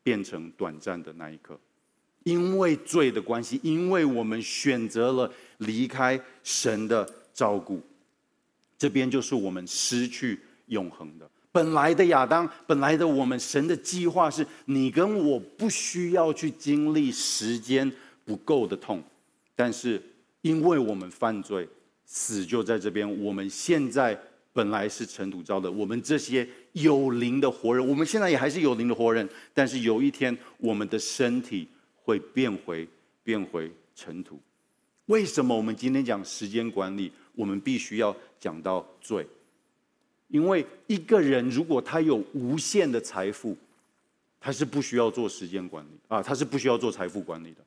[0.03, 1.59] 变成短暂的那一刻，
[2.21, 7.81] 因为罪的关系，因为我们选择了离开神的照顾，
[8.77, 11.27] 这边就是我们失去永恒的。
[11.51, 17.91] 本来的亚当，本来的我们，神的计划是你跟我不需要去经历时间
[18.25, 19.03] 不够的痛，
[19.55, 20.01] 但是
[20.41, 21.67] 因为我们犯罪，
[22.05, 23.21] 死就在这边。
[23.23, 24.19] 我们现在。
[24.53, 31.65] 本来是尘土造的，我们这些有灵的活人，我们现在也还是有灵的活人，但是有一天，我们的身体
[32.03, 32.85] 会变回
[33.23, 34.37] 变回尘土。
[35.05, 39.25] 为什么我们今天讲时间管理，我们必须要讲到罪？
[40.31, 43.55] 因为一个人如果他有无限的财富，
[44.39, 47.57] 他是不需要做时间管理啊，他是不需要做财富管理的。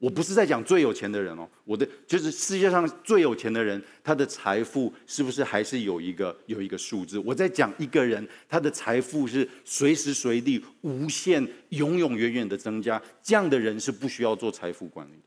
[0.00, 7.18] 我不是在讲最有钱的人哦，我的就是世界上最有钱的人，他的财富是不是还是有一个有一个数字？
[7.18, 15.22] 我在讲一个人，他的财富是随时随地无限、永永远远的增加，这样的人是不需要做财富管理的。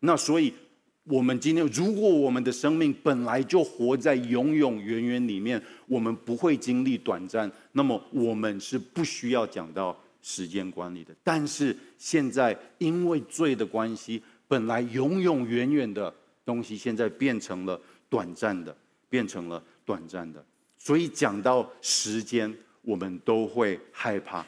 [0.00, 0.54] 那所以，
[1.08, 9.96] 我们今天如果我们的生命本来就活在永永远远里面，我们不会经历短暂，那么我们是不需要讲到。
[10.20, 16.12] 时间管理的，但是现在因为罪的关系，本来永永远远的
[16.44, 18.76] 东西，现在变成了短暂的，
[19.08, 20.44] 变成了短暂的。
[20.76, 24.44] 所以讲到时间，我们都会害怕。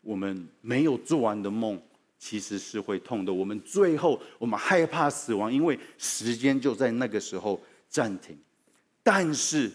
[0.00, 1.80] 我们没有做完的梦，
[2.18, 3.32] 其实是会痛的。
[3.32, 8.36] 我们最后，我们害怕死亡，因为时间就在那个时候暂停。
[9.02, 9.70] 但是。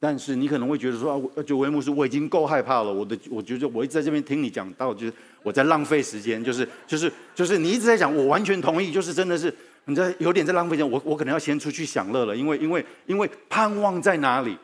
[0.00, 2.94] 但是你可能会觉得说啊，就维牧师，我已经够害怕了。
[2.94, 9.52] 我的，我觉得我一直在这边听你讲到，就是我在浪费时间，就是就是就是你一直在讲，我完全同意，就是真的是
[9.86, 10.88] 你在有点在浪费时间。
[10.88, 14.56] 我我可能要先出去享乐了，因为因为因为盼望在哪里？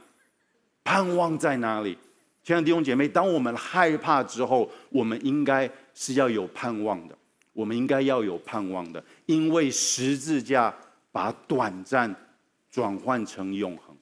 [0.85, 1.99] 盼望在哪里？
[2.45, 7.17] 亲爱的弟兄姐妹，当我们害怕之后，我们应该是要有盼望的。
[7.53, 10.75] 我们应该要有盼望的，因为十字架
[11.13, 12.15] 把短暂
[12.71, 13.97] 转换成永恒。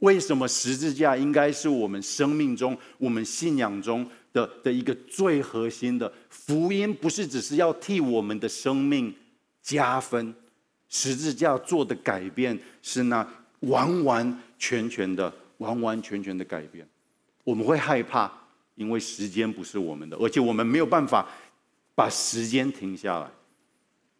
[0.00, 6.92] 为什么十字架应该是我们生命中、我们信仰中的的一个最核心的福音？
[6.92, 9.14] 不是只是要替我们的生命
[9.62, 10.34] 加分，
[10.88, 13.26] 十字架做的改变是那
[13.60, 16.86] 完完全全的、完完全全的改变。
[17.44, 18.30] 我们会害怕，
[18.74, 21.28] 因为时间不是我们的，而且我们没有办法
[21.94, 23.28] 把时间停下来。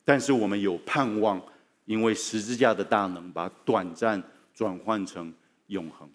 [0.04, 1.40] 但是我们有盼望，
[1.84, 4.22] 因为十字架的大能把短暂
[4.54, 5.32] 转换成。
[5.68, 6.06] 永恒，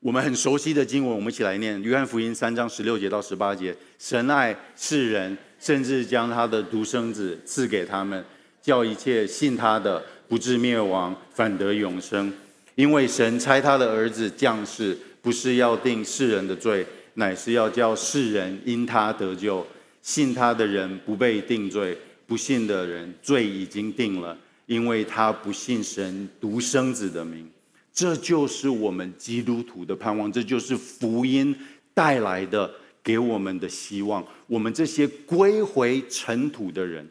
[0.00, 8.22] 我们很熟悉的经文，我们一起来念《约翰福音》三章十六节到十八节：神爱世人，甚至将他的独生子赐给他们，
[8.60, 12.30] 叫一切信他的不至灭亡，反得永生。
[12.74, 16.86] 因为神差他的儿子降世，不是要定世人的罪，
[17.18, 19.66] 乃是要叫世人因他得救。
[20.00, 27.50] 信他的人不被定罪，不信的人罪已经定了，因为他不信神独生子的名。
[27.92, 31.54] 这就是我们基督徒的盼望，这就是福音
[31.92, 32.70] 带来的
[33.02, 34.24] 给我们的希望。
[34.46, 37.06] 我们这些归回尘土的人，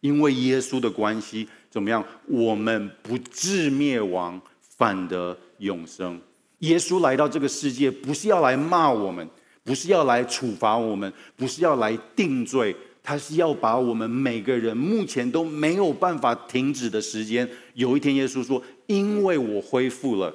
[0.00, 2.02] 因为耶稣的关系，怎么样？
[2.26, 4.40] 我们不至灭亡，
[4.76, 6.18] 反得永生。
[6.60, 9.28] 耶稣来到这个世界，不是要来骂我们。
[9.66, 20.30] 不是要来处罚我们，不是要来定罪，他是要把我们每个人目前都没有办法停止的时间，有一天耶稣说：“因为我恢复了，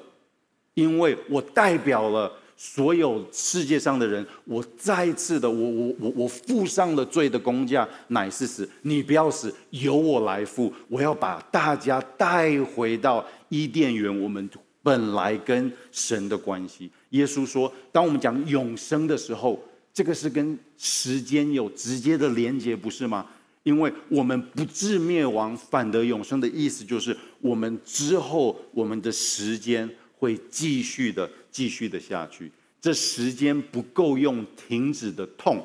[0.73, 8.67] 因为我代表了所有世界上的人，我再次的，我我我我付上了罪的工价，乃是死。
[8.82, 10.73] 你不要死，由我来付。
[10.88, 14.49] 我要把大家带回到伊甸园，我们。”
[14.89, 23.23] 本来跟神的关系，耶稣说：“当我们讲永生的时候，这个是跟时间有直接的连接，不是吗？
[23.62, 32.52] 因为我们不至灭亡，反得永生的意思，就是我们之后我们的时间会继续的、继续的下去。
[32.82, 35.63] 这时间不够用，停止的痛，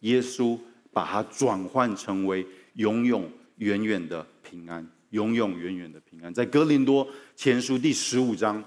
[0.00, 0.58] 耶稣
[0.92, 8.62] 把它转换成为永永远远的平安。”永永远远的平安，在哥林多前书第十五章，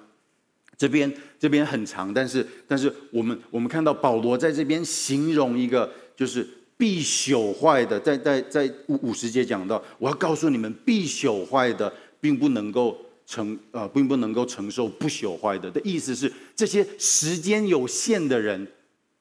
[0.75, 18.67] 这边这边很长，但是但是我们我们看到保罗在这边形容一个就是必朽坏的，在在在五五十节讲到，我要告诉你们，必朽坏的并不能够承、呃，并不能够承受不朽坏的的意思是，这些时间有限的人，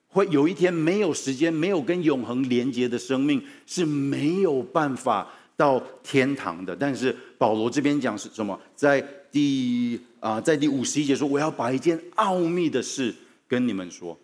[0.09, 5.30] 会有一天没有时间，没有跟永恒连接的生命是没有办法。
[5.61, 8.59] 到天堂的，但是保罗这边讲是什么？
[8.75, 8.99] 在
[9.31, 13.14] 第啊、在第五十一节说，我要把一件奥秘的事
[13.46, 14.18] 跟你们说。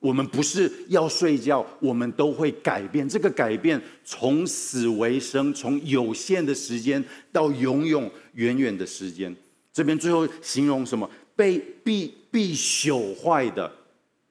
[0.00, 3.08] 我们不是要睡觉，我们都会改变。
[3.08, 9.32] 这个改变从死为生，从有限的时间到永永远远的时间。
[9.72, 11.08] 这边最后形容什么？
[11.36, 13.70] 被必必朽坏的，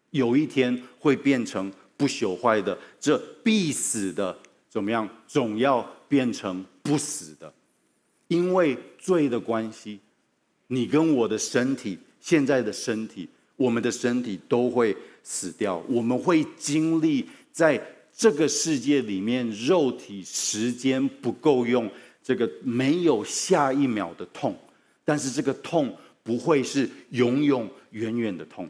[0.10, 2.78] 有一天会变成不朽坏的。
[3.00, 4.38] 这必死的
[4.70, 5.08] 怎么样？
[5.26, 5.90] 总要。
[6.12, 7.54] 变成不死的，
[8.28, 9.98] 因为罪的关系，
[10.68, 14.94] 你跟我的身体，现在的身体，我们的身体都会
[15.24, 15.82] 死掉。
[15.88, 17.82] 我们会经历在
[18.14, 21.90] 这个世界里面，肉体时间不够用，
[22.22, 24.54] 这个没有下一秒的痛，
[25.06, 28.70] 但是这个痛不会是永永远远的痛，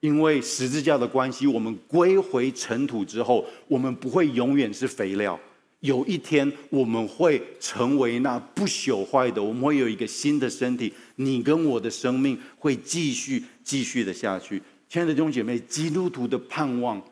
[0.00, 5.40] 因为十字架的关系，我们归回尘土之后，我们不会永远是肥料。
[5.82, 10.92] 有一天我们会成为那不朽坏的，我们会有一个新的身体。
[11.16, 14.62] 你跟我的生命会继续继续的下去。
[14.88, 17.02] 亲爱的弟兄姐妹，基督徒的盼望，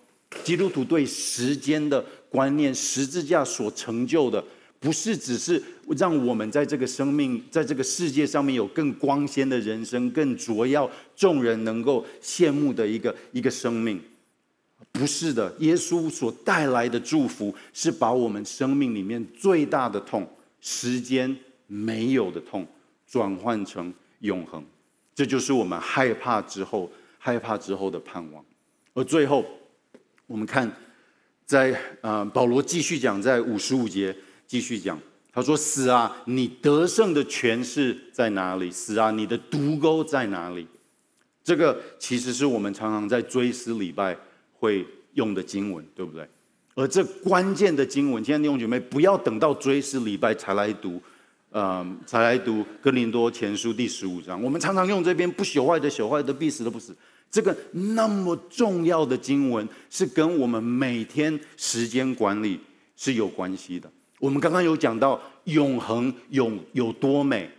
[0.44, 4.44] 基督徒对时间的观念，十字架所成就的，
[4.78, 5.60] 不是只是
[5.98, 14.00] 让我们在这个生命，在这个世界上面有更光鲜的人生，更卓耀众人能够羡慕的一个一个生命。
[14.92, 20.28] 不是的，耶稣所带来的祝福是把我们生命里面最大的痛，
[20.60, 21.34] 时间
[21.66, 22.66] 没有的痛，
[23.06, 24.62] 转换成永恒。
[25.14, 28.44] 这就是我们害怕之后，害怕之后的盼望。
[28.94, 29.44] 而最后，
[30.26, 30.70] 我们看
[31.46, 34.14] 在，在啊，保罗继续讲，在五十五节
[34.46, 34.98] 继续讲，
[35.32, 38.70] 他说：“死啊，你得胜的权势在哪里？
[38.70, 40.66] 死啊，你的毒钩在哪里？”
[41.44, 44.16] 这个其实是我们常常在追思礼拜。
[44.60, 46.24] 会用的经文，对不对？
[46.76, 51.02] 而这关键的经文，亲爱的弟兄姐妹，不要等到追思礼拜才来读，
[51.50, 54.40] 嗯、才来读哥林多前书第十五章。
[54.40, 56.94] 我们常常用这边不朽坏的、朽坏的、必死的不死，
[57.30, 62.60] 这个那么重要的经文，是跟我们每天时间管理
[62.96, 63.90] 是有关系的。
[64.18, 67.50] 我们刚刚有讲到永恒永有多美，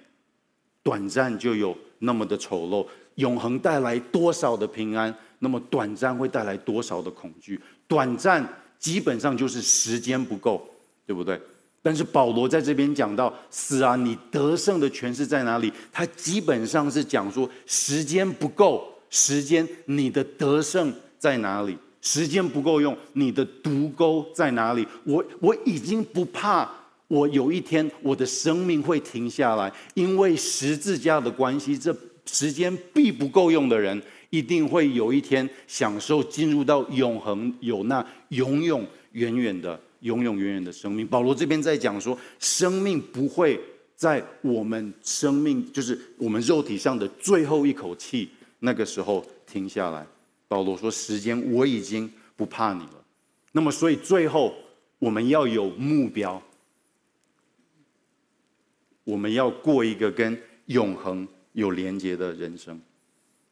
[0.81, 2.87] 短暂就有那么的丑陋。
[3.15, 5.13] 永恒带来多少的平安？
[5.43, 7.59] 那么短暂会带来多少的恐惧？
[7.87, 10.63] 短暂基本上就是时间不够，
[11.05, 11.41] 对不对？
[11.81, 15.73] 但是保罗在这边讲到死啊，你得胜的权势在哪里？
[15.91, 21.75] 他基本上是讲说时间不够，时间你的得胜在哪里？
[22.03, 24.87] 时间不够用，你的毒钩在哪里？
[25.03, 26.69] 我我已经不怕，
[27.07, 33.99] 我有一天我的生命会停下来，因为十字架的关系，这时间必不够用的人。
[34.31, 41.05] 一定会有一天享受进入到永恒，有那永永远远的、永永远远的生命。
[41.05, 43.59] 保罗这边在讲说，生命不会
[43.95, 48.29] 在我们生命，就是我们肉体上的最后一口气，
[48.59, 50.07] 那个时候停下来。
[50.47, 53.05] 保罗说：“时间我已经不怕你了。”
[53.51, 54.53] 那么，所以最后
[54.97, 56.41] 我们要有目标，
[59.03, 62.79] 我们要过一个跟永恒有连接的人生。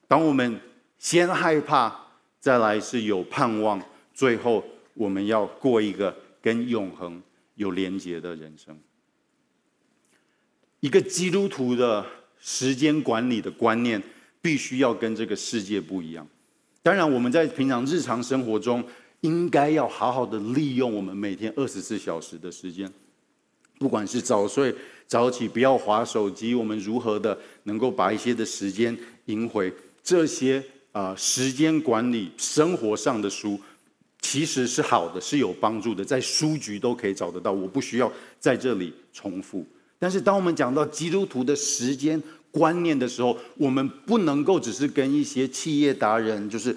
[0.08, 0.60] 当我们
[1.00, 1.96] 先害怕，
[2.40, 3.82] 再来是有盼望，
[4.14, 7.22] 最后我们要过一个跟永恒
[7.56, 8.78] 有连接的人生。
[10.82, 12.06] 一个基督徒的
[12.38, 14.02] 时间管理的观念，
[14.42, 16.28] 必须要跟这个世界不一样。
[16.82, 18.84] 当然，我们在平常日常生活中，
[19.22, 22.90] 应该要好好的利用我们每天二十四小时的时间，
[23.78, 24.74] 不管是早睡
[25.08, 29.74] 早起，不要划手机，我们如何的能够把一些的时间赢回？
[30.02, 33.60] 这些啊，时间管理生活上的书，
[34.22, 39.66] 其实是好的，是有帮助的，在书局都可以找得到，我不需要在这里重复。
[39.98, 42.22] 但是，当我们讲到基督徒的时间
[42.52, 46.76] 观念的时候，我们不能够只是跟一些企业达人，就是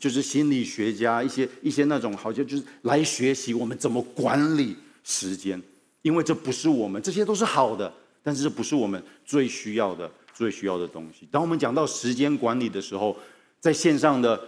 [0.00, 5.60] 就是心理学家，一些一些那种，好像就是来学习我们怎么管理时间，
[6.00, 7.92] 因为这不是我们，这些都是好的，
[8.22, 11.28] 但是这不是我们最需要的、最需要的东西。
[11.30, 13.14] 当我们讲到时间管理的时候，
[13.62, 14.38] 在线上的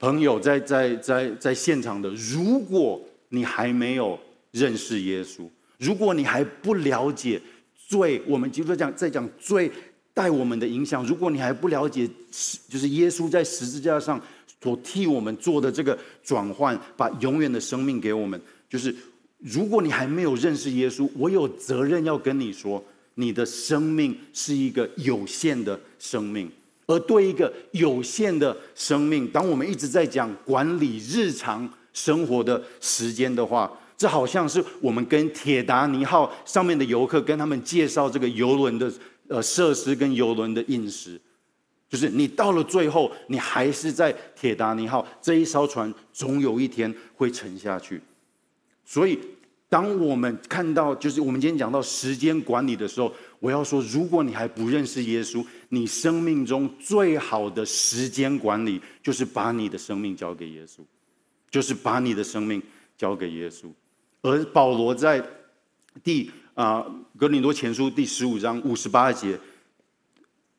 [0.00, 4.18] 朋友，在在在在现场的，如果你还没有
[4.50, 5.48] 认识耶稣，
[5.78, 7.40] 如果你还不了解。
[7.90, 9.70] 最我们就是讲在讲最
[10.12, 11.02] 带我们的影响。
[11.06, 12.06] 如果你还不了解，
[12.68, 14.20] 就是耶稣在十字架上
[14.60, 18.38] 所替我们做的这个转换，把永远的生命给我们。
[18.68, 18.94] 就是
[19.38, 22.84] 如果你还没有认识耶稣，我有责任要跟你说，
[23.14, 26.50] 你的生命是一个有限的生命。
[26.88, 38.90] 而对一个有限的生命，当我们一直在讲管理日常生活的时间的话，这好像是我们跟铁达尼号上面的游客跟他们介绍这个游轮的
[39.28, 41.20] 呃设施跟游轮的饮食，
[41.90, 48.00] 就是你到了最后，你还是在铁达尼号这一艘船，总有一天会沉下去。
[48.84, 49.18] 所以，
[49.68, 60.80] 当我们看到就是我们今天讲到时间管理的时候，我要说，如果你还不认识耶稣，你生命中最好的时间管理就是把你的生命交给耶稣，
[61.50, 62.62] 就是把你的生命
[62.96, 63.66] 交给耶稣。
[64.22, 65.24] 而保罗在
[66.02, 66.84] 第啊
[67.16, 69.38] 格林多前书第十五章五十八节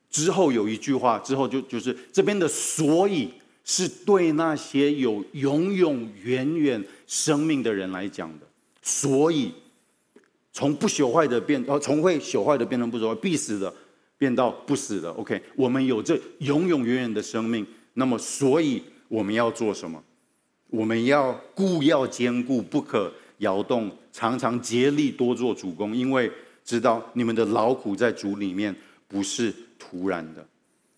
[0.10, 3.30] 之后有一句话，之后就就是这边的所以
[3.66, 8.48] 是对那些有永永远远生命的人来讲的，
[8.82, 9.54] 所以
[10.52, 13.74] 从不朽坏的变哦，从会朽坏的变成不朽坏，必死的
[14.18, 15.10] 变到不死的。
[15.12, 20.04] OK，我们有这永永远远的生命，那么所以我们要做什么？
[20.70, 23.12] 我们要固要坚固，不可。
[23.40, 26.30] 摇动，常常竭力多做主工，因为
[26.66, 28.76] 知道你们的劳苦在主里面
[29.08, 30.46] 不是徒然的。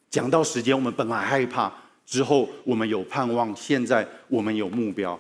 [0.10, 1.72] 讲到时间，我们本来害怕，
[2.04, 5.20] 之后我们有盼望，现在我们有目标。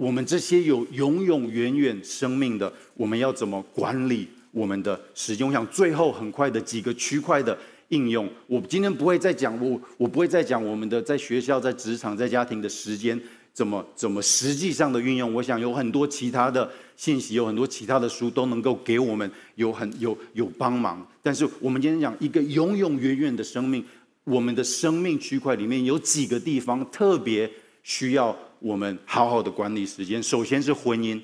[0.00, 5.46] 我们这些有永永远远生命的，我们要怎么管理我们的时间？
[5.46, 7.56] 我想最后很快的几个区块的
[7.88, 13.20] 应用，我今天不会再讲，我我不会再讲我们的在学校、在职场、在家庭的时间。
[13.52, 15.34] 怎么怎么实际上的运用？
[15.34, 21.06] 我想有很多其他的信息，有很多其他的书都能够给我们有很有有帮忙。
[21.20, 23.84] 但是我们今天讲一个永永远远的生命，
[24.24, 27.50] 我们的生命区块里面有几个地方特别
[27.82, 30.22] 需要我们好好的管理时间。
[30.22, 31.20] 首先是婚姻，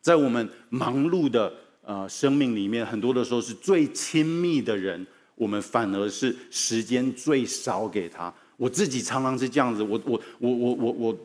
[0.00, 1.52] 在我们忙碌的
[1.82, 8.32] 呃生命里面，很多的时候是最亲密的人，我们反而是时间最少给他。
[8.56, 11.18] 我自己常常是这样子，我我我我我我。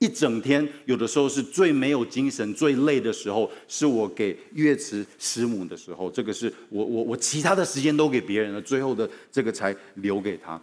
[0.00, 6.10] 一整天，有的时候是最没有精神、最累的时候，是我给月慈师母的时候。
[6.10, 10.60] 这个是我我我其他的时间都给别人了，最后的这个才留给他。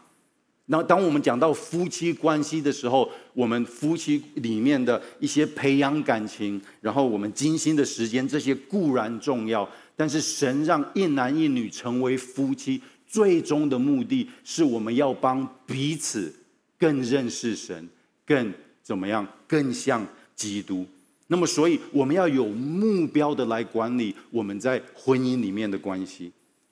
[0.72, 16.34] 那当我们讲到夫妻关系的时候，我们夫妻里面的一些培养感情，然后我们精心的时间，这些固然重要，但是神让一男一女成为夫妻，最终的目的是我们要帮彼此
[16.80, 17.90] 更认识神，
[18.26, 18.54] 更。
[18.84, 20.06] 怎么样更像
[20.36, 20.84] 基督？
[21.28, 26.32] 那么，所以我们要有目标的来管理我们在婚姻里面的关系。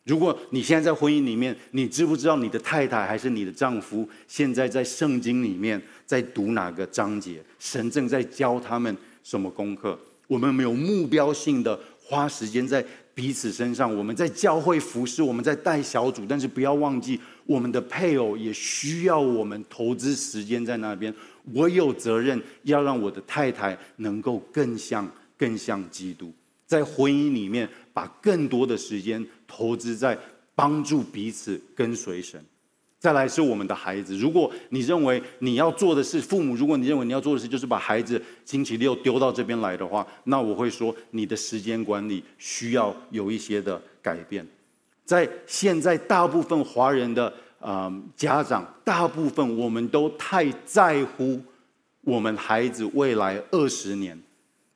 [0.09, 7.39] 如果你现在在婚姻里面，你知不知道你的太太还是你的丈夫现在在圣经里面在读哪个章节？
[7.59, 9.97] 神正在教他们什么功课？
[10.25, 12.83] 我们没有目标性的花时间在
[13.13, 13.95] 彼此身上。
[13.95, 21.13] 我们在教会服侍，我们在带小组，但是不要忘记，我们的配偶也需要我们投资时间在那边。
[21.53, 25.07] 我有责任要让我的太太能够更像、
[25.37, 26.33] 更像基督。
[26.65, 30.17] 在婚姻里面把更多的时间投资在
[30.55, 32.41] 帮助彼此跟随神。
[32.99, 34.13] 再来是我们的孩子。
[34.17, 44.45] 如果你认为你要做的是父母，如果你认为你要做的事就是把孩子星期六丢到这边来的话，那我会说你的时间管理需要有一些的改变。
[45.05, 51.41] 在现在大部分华人的呃家长，大部分我们都太在乎
[52.01, 54.21] 我们孩子未来二十年。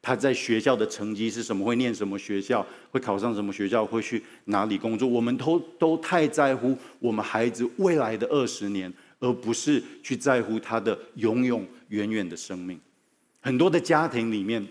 [0.04, 1.64] 他在学校的成绩是什么？
[1.64, 2.64] 会念什么学校？
[2.91, 3.86] 会考上什么学校？
[3.86, 5.08] 会去哪里工作？
[5.08, 8.91] 我们都都太在乎我们孩子未来的二十年，
[9.22, 12.78] 而不是去在乎他的永永远远的生命。
[13.39, 14.68] 很多的家庭里面，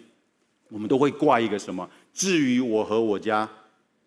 [0.68, 1.89] 我们都会挂一个什么？
[2.12, 3.49] 至于我和我家，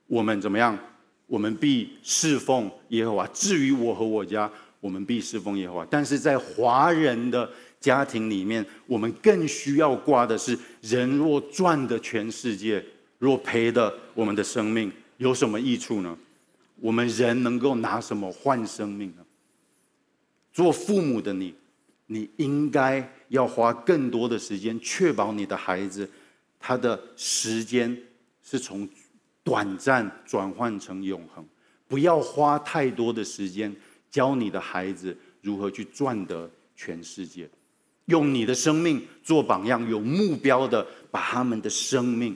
[0.05, 0.77] 我们怎么样？
[1.25, 3.25] 我们必侍奉耶和华。
[3.33, 4.47] 至于我和我家，
[4.79, 5.87] 我们必侍奉耶和华。
[5.89, 7.49] 但是在华人的
[7.85, 12.83] 家庭里面，我们更需要挂的是：人若赚的全世界，
[13.19, 16.17] 若赔的我们的生命，有什么益处呢？
[16.77, 19.23] 我们人能够拿什么换生命呢？
[20.51, 21.53] 做父母的你，
[22.07, 26.09] 你应该要花更多的时间，确保你的孩子，
[26.59, 27.95] 他的时间
[28.41, 28.89] 是从
[29.43, 31.45] 短暂转换成永恒。
[31.87, 33.71] 不要花太多的时间
[34.09, 37.47] 教你的孩子如何去赚得全世界。
[38.05, 42.35] 用你的生命做榜样，有目标的把他们的生命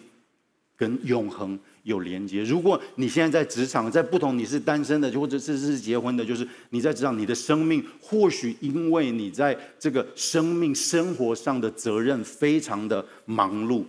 [0.75, 2.43] 跟永恒有连接。
[2.43, 13.83] 如果你现在在职场，在不同你是单身的，就或者是是结婚的，就是你在职场，你的生命或许因为你在这个生命生活上的责任非常的忙碌，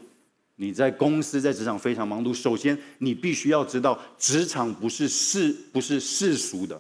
[0.57, 2.35] 你在公司在职场非常忙碌。
[2.35, 6.79] 首先，你必须要知道，职场不是世不是世俗的，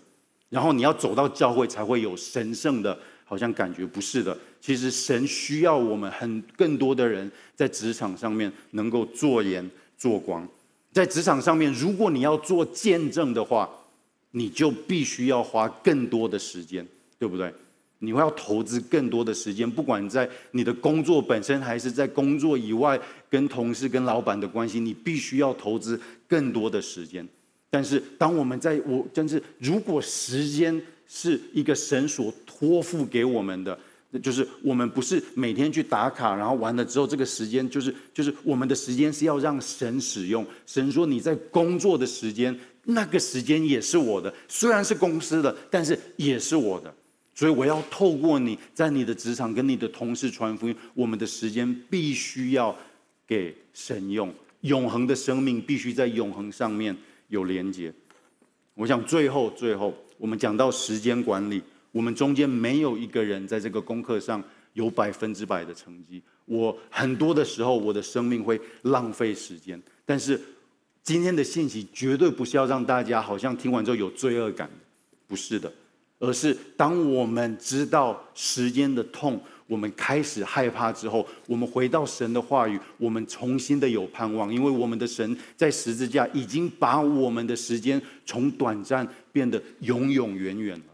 [0.50, 2.98] 然后你要走到教会才会有神圣的。
[3.24, 10.46] 好像感觉不是的，其实神需要我们很更多的人在职场上面能够做盐做光，
[10.92, 13.68] 在职场上面，如果你要做见证的话，
[14.32, 16.86] 你就必须要花更多的时间，
[17.18, 17.52] 对不对？
[18.02, 22.98] 你会要投资更多的时间，不管在你的工作本身，还是在工作以外
[23.28, 27.26] 跟同事、跟老板的关系，你必须要投资更多的时间。
[27.68, 33.78] 但是，当我们在我，真是如果时间是一个神所托付给我们的，
[34.22, 40.44] 就是我们不是每天去打卡，然后完了之后，这个时间就是就是我们的时间是要让神使用。
[40.66, 46.92] 神说你在工作的时间，那个时间也是我的，虽然是公司的，但是也是我的。
[47.34, 52.76] 所以我要透过你在你的职场跟你的同事传福音，我们的时间必须要
[53.26, 56.96] 给神用，永恒的生命必须在永恒上面。
[57.28, 57.94] 有连接，
[58.74, 61.62] 我想最后最后，我们讲到时间管理，
[61.92, 64.42] 我们中间没有一个人在这个功课上
[64.74, 66.22] 有百分之百的成绩。
[66.44, 70.40] 我很多的时候，我的生命会浪费时间，但是
[71.02, 74.68] 今天的信息绝对不是要让大家好像听完之后有罪恶感，
[75.26, 75.72] 不是的，
[76.18, 79.40] 而是当我们知道时间的痛。
[79.66, 90.89] 我们开始害怕之后，我们回到神的话语，我们重新的有盼望，因为我们的神在十字架已经把我们的时间从短暂变得永永远远了。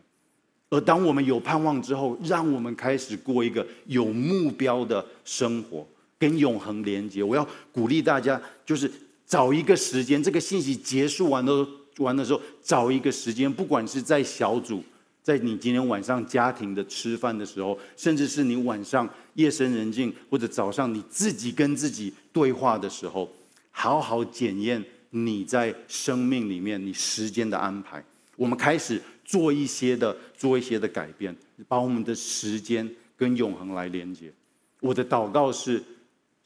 [0.69, 5.87] 而当我们有盼望之后，让我们开始过一个有目标的生活，
[6.19, 7.23] 跟永恒连接。
[7.23, 8.91] 我要鼓励大家，就是
[9.27, 11.67] 找一个时间，这个信息结束完的
[11.99, 14.83] 完的时候，找一个时间，不管是在小组。
[15.23, 23.29] 在你今天晚上家庭的吃饭的时候，甚至是你晚上夜深人静或者早上你自己跟自己对话的时候，
[23.73, 28.01] 好好检验你在生命里面你时间的安排。
[28.37, 31.37] 我们开始做一些的做一些的改变，
[31.68, 34.33] 把我们的时间跟永恒来连接。
[34.81, 35.85] 我的祷告是：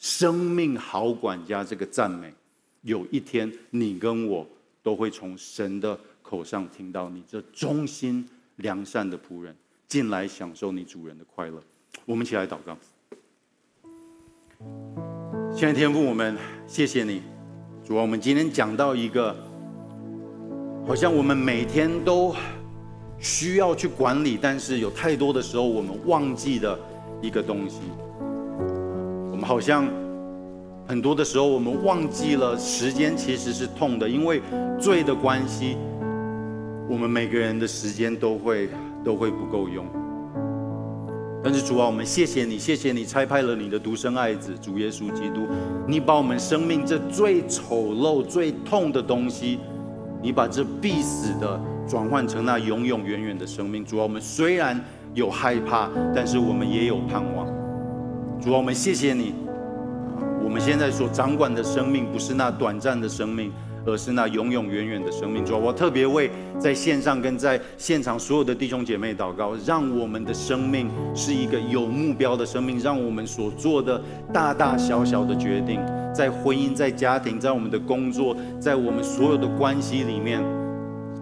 [0.00, 2.34] 生命好管家这个赞美，
[2.82, 4.44] 有一天你跟我
[4.82, 8.28] 都会从神的口上听到你这忠心。
[8.56, 9.56] 良善的仆人
[9.88, 11.62] 进来享受你主人的快乐。
[12.04, 12.76] 我们一起来祷告。
[15.56, 17.22] 亲爱的天父，我们谢谢你，
[17.82, 19.34] 主啊，我们今天讲到一个，
[20.86, 22.36] 好像我们每天都
[23.20, 26.78] 需要去管理，但是有太多的时候我们忘记的
[27.20, 27.80] 一个东西。
[29.30, 29.86] 我们好像
[30.88, 34.40] 很多的时候我们忘记了时间其实是痛的，因为
[34.80, 35.76] 罪的关系。
[36.88, 38.68] 我们每个人的时间都会
[39.04, 39.86] 都会不够用，
[41.40, 45.46] 但是主啊，我们谢谢你，谢谢你差派了你的独生爱子主耶稣基督，
[45.86, 49.60] 你把我们生命这最丑陋、最痛的东西，
[50.22, 53.84] 你把这必死的转换成那永永远远的生命。
[53.84, 54.78] 主啊，我们虽然
[55.14, 57.46] 有害怕，但是我们也有盼望。
[58.40, 59.34] 主啊，我们谢谢你，
[60.42, 63.52] 我们现在所掌管的生命，不是那短暂的生命，
[63.86, 65.44] 而是那永永远远的生命。
[65.44, 74.00] 主，我特别为在线上跟在现场所有的弟兄姐妹祷告，让我们的生命是一个有目标的生命，让我们所做的
[74.32, 75.80] 大大小小的决定，
[76.14, 80.42] 在婚姻、在家庭、在我们的工作、在我们所有的关系里面，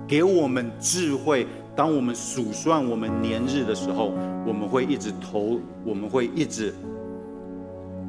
[0.07, 1.47] 给我们智慧。
[1.77, 4.13] 当我们数算我们年日的时候，
[4.45, 6.75] 我们会一直投，我们会一直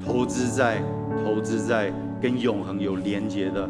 [0.03, 0.81] 投资在
[1.23, 3.69] 投资在跟永恒有连接的、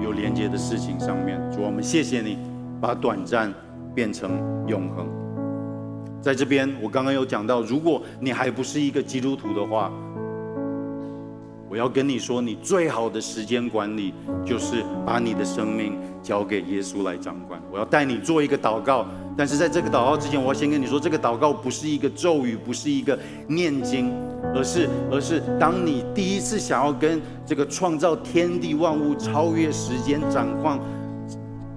[0.00, 1.40] 有连接的事情上面。
[1.50, 2.38] 主，我们谢谢你，
[2.80, 3.52] 把短暂
[3.94, 4.30] 变成
[4.66, 5.06] 永恒。
[6.20, 9.90] 在这边，我刚刚有讲到，如果你还不是一个基督徒的话，
[11.68, 14.14] 我要跟你说，你最好的时间管理
[14.44, 15.98] 就是把你的生命。
[16.22, 17.60] 交给耶稣来掌管。
[17.68, 19.04] 我要带你做一个祷告，
[19.36, 23.18] 但是在这个祷告之前，我要先跟你说，这个祷告不是一个咒语，不是一个
[23.48, 24.12] 念经，
[24.54, 30.78] 而是而是当你第一次想要跟这个创造天地万物、超越时间、掌控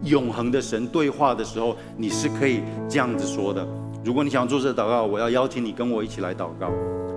[0.03, 3.65] 永恒的神对话的时候，你是可以这样子说的。
[4.03, 6.69] 如果你想要做这个祷告，我要邀请你跟我一起来祷告，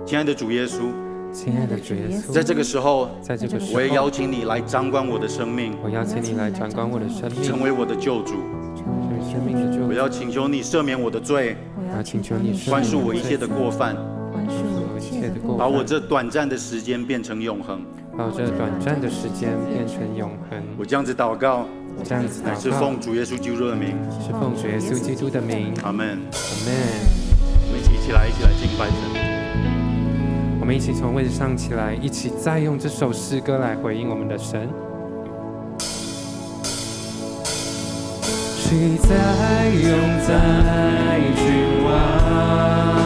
[0.05, 0.79] 亲爱的主耶稣。
[1.31, 5.77] 亲爱的主耶稣，在这个时候，在这个时候，我也邀请你来掌管我的生命。
[5.83, 8.33] 我邀请你来掌管我的生命，成为我的救主，
[9.29, 9.85] 生命的救。
[9.85, 13.95] 我要请求你赦免我的罪，我要请求你宽恕我一切的过犯，
[14.31, 17.81] 宽恕我一切的过犯，把我这短暂的时间变成永恒，
[18.17, 20.59] 把我这短暂的时间变成永恒。
[20.77, 21.67] 我这样子祷告，
[22.03, 25.73] 这样子祷告，是奉主耶稣基督的名，是奉主耶稣基督的名。
[25.83, 26.73] 阿门，阿门。
[27.65, 29.39] 我们一起一起来，一起来敬拜神。
[30.61, 34.67] 我们一起从位置上起来，一起再用这首诗歌来回应我们的神。
[38.69, 42.98] 谁在永在君王？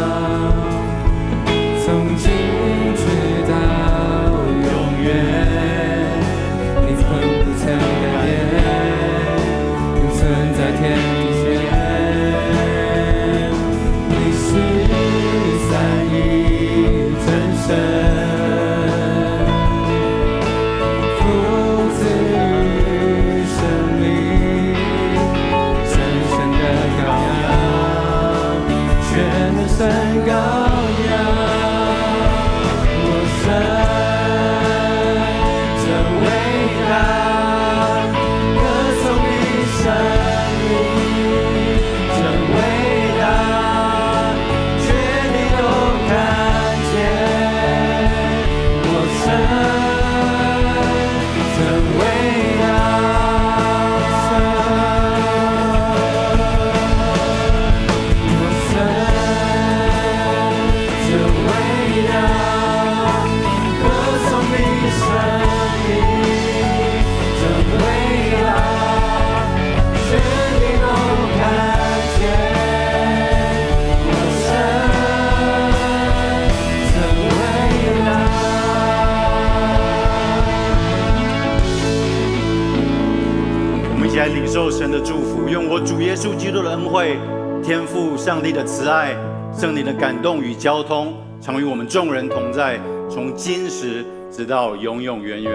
[89.83, 92.79] 你的感动与交通，常与我们众人同在，
[93.09, 95.51] 从今时直到永永远远。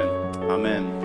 [0.51, 0.98] 阿门。